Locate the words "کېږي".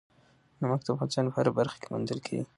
2.27-2.45